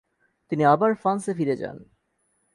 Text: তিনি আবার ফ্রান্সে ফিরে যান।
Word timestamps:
তিনি 0.51 0.63
আবার 0.65 0.91
ফ্রান্সে 0.95 1.31
ফিরে 1.33 1.55
যান। 1.55 1.77